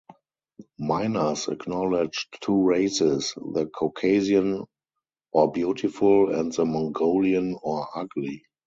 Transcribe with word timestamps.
Meiners 0.79 1.47
acknowledged 1.47 2.35
two 2.41 2.63
races: 2.63 3.35
the 3.35 3.67
Caucasian 3.67 4.65
or 5.31 5.51
beautiful, 5.51 6.33
and 6.33 6.51
the 6.51 6.65
Mongolian 6.65 7.55
or 7.61 7.87
ugly. 7.93 8.41